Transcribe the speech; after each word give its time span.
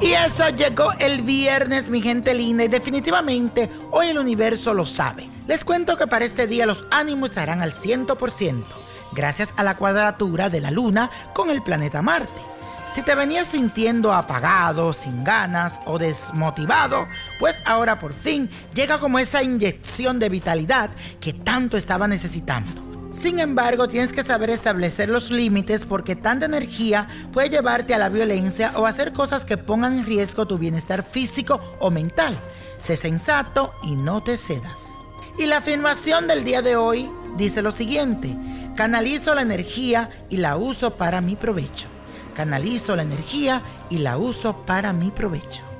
Y 0.00 0.12
eso 0.12 0.48
llegó 0.50 0.92
el 0.98 1.22
viernes, 1.22 1.88
mi 1.88 2.02
gente 2.02 2.34
linda, 2.34 2.64
y 2.64 2.68
definitivamente 2.68 3.70
hoy 3.90 4.08
el 4.08 4.18
universo 4.18 4.74
lo 4.74 4.86
sabe. 4.86 5.30
Les 5.46 5.64
cuento 5.64 5.96
que 5.96 6.06
para 6.06 6.24
este 6.24 6.46
día 6.46 6.66
los 6.66 6.84
ánimos 6.90 7.30
estarán 7.30 7.62
al 7.62 7.72
100%, 7.72 8.64
gracias 9.12 9.50
a 9.56 9.62
la 9.62 9.76
cuadratura 9.76 10.50
de 10.50 10.60
la 10.60 10.70
luna 10.70 11.10
con 11.32 11.50
el 11.50 11.62
planeta 11.62 12.02
Marte. 12.02 12.40
Si 12.94 13.02
te 13.02 13.14
venías 13.14 13.48
sintiendo 13.48 14.12
apagado, 14.12 14.92
sin 14.92 15.24
ganas 15.24 15.80
o 15.84 15.98
desmotivado, 15.98 17.08
pues 17.40 17.56
ahora 17.64 17.98
por 17.98 18.12
fin 18.12 18.48
llega 18.72 19.00
como 19.00 19.18
esa 19.18 19.42
inyección 19.42 20.18
de 20.18 20.28
vitalidad 20.28 20.90
que 21.20 21.32
tanto 21.32 21.76
estaba 21.76 22.06
necesitando. 22.06 22.93
Sin 23.14 23.38
embargo, 23.38 23.88
tienes 23.88 24.12
que 24.12 24.24
saber 24.24 24.50
establecer 24.50 25.08
los 25.08 25.30
límites 25.30 25.86
porque 25.86 26.16
tanta 26.16 26.46
energía 26.46 27.08
puede 27.32 27.48
llevarte 27.48 27.94
a 27.94 27.98
la 27.98 28.08
violencia 28.08 28.72
o 28.76 28.86
hacer 28.86 29.12
cosas 29.12 29.44
que 29.44 29.56
pongan 29.56 30.00
en 30.00 30.06
riesgo 30.06 30.46
tu 30.46 30.58
bienestar 30.58 31.04
físico 31.04 31.60
o 31.78 31.90
mental. 31.90 32.36
Sé 32.82 32.96
sensato 32.96 33.72
y 33.82 33.96
no 33.96 34.22
te 34.22 34.36
cedas. 34.36 34.80
Y 35.38 35.46
la 35.46 35.58
afirmación 35.58 36.26
del 36.26 36.44
día 36.44 36.60
de 36.60 36.76
hoy 36.76 37.08
dice 37.36 37.62
lo 37.62 37.70
siguiente, 37.70 38.36
canalizo 38.76 39.34
la 39.34 39.42
energía 39.42 40.10
y 40.28 40.36
la 40.36 40.56
uso 40.56 40.96
para 40.96 41.20
mi 41.20 41.36
provecho. 41.36 41.86
Canalizo 42.34 42.96
la 42.96 43.02
energía 43.02 43.62
y 43.90 43.98
la 43.98 44.18
uso 44.18 44.66
para 44.66 44.92
mi 44.92 45.10
provecho. 45.10 45.73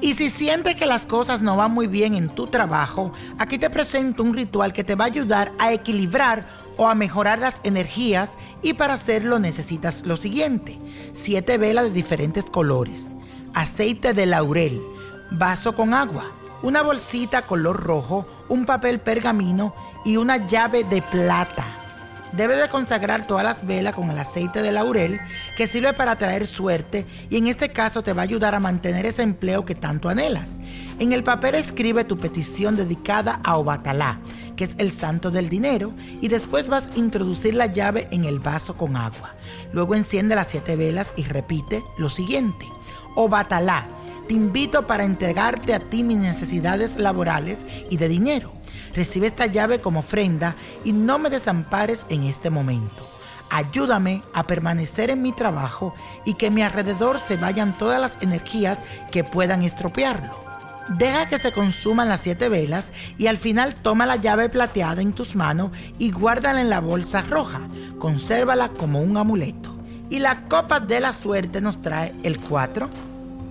Y 0.00 0.14
si 0.14 0.30
sientes 0.30 0.76
que 0.76 0.86
las 0.86 1.06
cosas 1.06 1.40
no 1.40 1.56
van 1.56 1.72
muy 1.72 1.86
bien 1.86 2.14
en 2.14 2.28
tu 2.28 2.46
trabajo, 2.46 3.12
aquí 3.38 3.58
te 3.58 3.70
presento 3.70 4.22
un 4.22 4.34
ritual 4.34 4.72
que 4.72 4.84
te 4.84 4.94
va 4.94 5.04
a 5.04 5.08
ayudar 5.08 5.52
a 5.58 5.72
equilibrar 5.72 6.46
o 6.76 6.88
a 6.88 6.94
mejorar 6.94 7.38
las 7.38 7.60
energías 7.64 8.32
y 8.62 8.74
para 8.74 8.94
hacerlo 8.94 9.38
necesitas 9.38 10.04
lo 10.04 10.16
siguiente. 10.16 10.78
Siete 11.14 11.56
velas 11.56 11.84
de 11.84 11.90
diferentes 11.90 12.44
colores, 12.44 13.08
aceite 13.54 14.12
de 14.12 14.26
laurel, 14.26 14.82
vaso 15.30 15.74
con 15.74 15.94
agua, 15.94 16.26
una 16.62 16.82
bolsita 16.82 17.42
color 17.42 17.82
rojo, 17.82 18.26
un 18.48 18.66
papel 18.66 19.00
pergamino 19.00 19.74
y 20.04 20.18
una 20.18 20.46
llave 20.46 20.84
de 20.84 21.00
plata. 21.00 21.85
Debes 22.32 22.58
de 22.58 22.68
consagrar 22.68 23.26
todas 23.26 23.44
las 23.44 23.66
velas 23.66 23.94
con 23.94 24.10
el 24.10 24.18
aceite 24.18 24.60
de 24.60 24.72
laurel 24.72 25.20
que 25.56 25.66
sirve 25.66 25.92
para 25.92 26.16
traer 26.16 26.46
suerte 26.46 27.06
y 27.30 27.38
en 27.38 27.46
este 27.46 27.70
caso 27.70 28.02
te 28.02 28.12
va 28.12 28.22
a 28.22 28.24
ayudar 28.24 28.54
a 28.54 28.60
mantener 28.60 29.06
ese 29.06 29.22
empleo 29.22 29.64
que 29.64 29.74
tanto 29.74 30.08
anhelas. 30.08 30.52
En 30.98 31.12
el 31.12 31.22
papel 31.22 31.54
escribe 31.54 32.04
tu 32.04 32.18
petición 32.18 32.76
dedicada 32.76 33.40
a 33.44 33.56
Obatalá, 33.56 34.20
que 34.56 34.64
es 34.64 34.70
el 34.78 34.92
santo 34.92 35.30
del 35.30 35.48
dinero, 35.48 35.92
y 36.20 36.28
después 36.28 36.68
vas 36.68 36.86
a 36.86 36.98
introducir 36.98 37.54
la 37.54 37.66
llave 37.66 38.08
en 38.10 38.24
el 38.24 38.38
vaso 38.38 38.76
con 38.76 38.96
agua. 38.96 39.34
Luego 39.72 39.94
enciende 39.94 40.34
las 40.34 40.48
siete 40.48 40.76
velas 40.76 41.12
y 41.16 41.22
repite 41.22 41.82
lo 41.98 42.10
siguiente. 42.10 42.66
Obatalá, 43.14 43.86
te 44.26 44.34
invito 44.34 44.86
para 44.86 45.04
entregarte 45.04 45.74
a 45.74 45.80
ti 45.80 46.02
mis 46.02 46.18
necesidades 46.18 46.96
laborales 46.96 47.60
y 47.88 47.96
de 47.96 48.08
dinero. 48.08 48.55
Recibe 48.96 49.26
esta 49.26 49.44
llave 49.44 49.80
como 49.80 50.00
ofrenda 50.00 50.56
y 50.82 50.94
no 50.94 51.18
me 51.18 51.28
desampares 51.28 52.02
en 52.08 52.22
este 52.22 52.48
momento. 52.48 53.06
Ayúdame 53.50 54.22
a 54.32 54.46
permanecer 54.46 55.10
en 55.10 55.20
mi 55.20 55.32
trabajo 55.32 55.94
y 56.24 56.34
que 56.34 56.46
a 56.46 56.50
mi 56.50 56.62
alrededor 56.62 57.20
se 57.20 57.36
vayan 57.36 57.76
todas 57.76 58.00
las 58.00 58.16
energías 58.22 58.78
que 59.12 59.22
puedan 59.22 59.62
estropearlo. 59.62 60.46
Deja 60.88 61.28
que 61.28 61.38
se 61.38 61.52
consuman 61.52 62.08
las 62.08 62.20
siete 62.20 62.48
velas 62.48 62.86
y 63.18 63.26
al 63.26 63.36
final 63.36 63.74
toma 63.74 64.06
la 64.06 64.16
llave 64.16 64.48
plateada 64.48 65.02
en 65.02 65.12
tus 65.12 65.34
manos 65.36 65.72
y 65.98 66.10
guárdala 66.10 66.60
en 66.60 66.70
la 66.70 66.80
bolsa 66.80 67.20
roja. 67.20 67.60
Consérvala 67.98 68.70
como 68.70 69.00
un 69.00 69.16
amuleto. 69.16 69.76
Y 70.08 70.20
la 70.20 70.48
copa 70.48 70.80
de 70.80 71.00
la 71.00 71.12
suerte 71.12 71.60
nos 71.60 71.82
trae 71.82 72.14
el 72.22 72.38
4, 72.38 72.88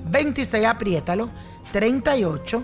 26, 0.10 0.66
apriétalo, 0.66 1.30
38, 1.74 2.64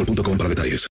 boostmobile.com 0.05 0.37
para 0.37 0.49
detalles. 0.49 0.90